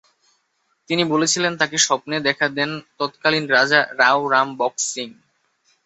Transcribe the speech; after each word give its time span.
তিনি 0.89 1.03
বলেছিলেন, 1.03 1.53
তাঁকে 1.57 1.77
স্বপ্নে 1.77 2.17
দেখা 2.19 2.47
দেন 2.49 2.71
তত্কালীন 2.97 3.45
রাজা 3.47 3.79
রাও 3.99 4.19
রাম 4.29 4.49
বক্স 4.57 4.83
সিং। 4.93 5.09